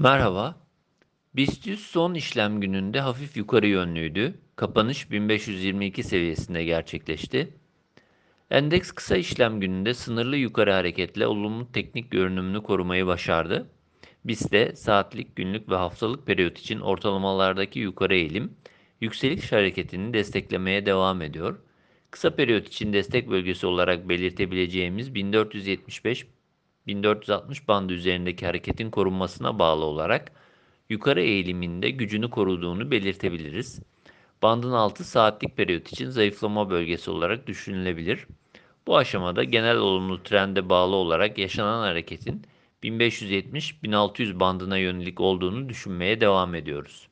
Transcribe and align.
Merhaba. 0.00 0.56
BIST 1.34 1.78
son 1.78 2.14
işlem 2.14 2.60
gününde 2.60 3.00
hafif 3.00 3.36
yukarı 3.36 3.66
yönlüydü. 3.66 4.34
Kapanış 4.56 5.10
1522 5.10 6.02
seviyesinde 6.02 6.64
gerçekleşti. 6.64 7.54
Endeks 8.50 8.92
kısa 8.92 9.16
işlem 9.16 9.60
gününde 9.60 9.94
sınırlı 9.94 10.36
yukarı 10.36 10.72
hareketle 10.72 11.26
olumlu 11.26 11.72
teknik 11.72 12.10
görünümünü 12.10 12.62
korumayı 12.62 13.06
başardı. 13.06 13.70
BIST'te 14.24 14.76
saatlik, 14.76 15.36
günlük 15.36 15.68
ve 15.68 15.76
haftalık 15.76 16.26
periyot 16.26 16.58
için 16.58 16.80
ortalamalardaki 16.80 17.78
yukarı 17.78 18.14
eğilim, 18.14 18.52
yükseliş 19.00 19.52
hareketini 19.52 20.14
desteklemeye 20.14 20.86
devam 20.86 21.22
ediyor. 21.22 21.58
Kısa 22.10 22.34
periyot 22.34 22.66
için 22.66 22.92
destek 22.92 23.30
bölgesi 23.30 23.66
olarak 23.66 24.08
belirtebileceğimiz 24.08 25.14
1475 25.14 26.26
1460 26.88 27.68
bandı 27.68 27.92
üzerindeki 27.92 28.46
hareketin 28.46 28.90
korunmasına 28.90 29.58
bağlı 29.58 29.84
olarak 29.84 30.32
yukarı 30.88 31.22
eğiliminde 31.22 31.90
gücünü 31.90 32.30
koruduğunu 32.30 32.90
belirtebiliriz. 32.90 33.80
Bandın 34.42 34.72
altı 34.72 35.04
saatlik 35.04 35.56
periyot 35.56 35.92
için 35.92 36.10
zayıflama 36.10 36.70
bölgesi 36.70 37.10
olarak 37.10 37.46
düşünülebilir. 37.46 38.26
Bu 38.86 38.96
aşamada 38.96 39.44
genel 39.44 39.76
olumlu 39.76 40.22
trende 40.22 40.68
bağlı 40.68 40.96
olarak 40.96 41.38
yaşanan 41.38 41.80
hareketin 41.80 42.42
1570-1600 42.82 44.40
bandına 44.40 44.78
yönelik 44.78 45.20
olduğunu 45.20 45.68
düşünmeye 45.68 46.20
devam 46.20 46.54
ediyoruz. 46.54 47.08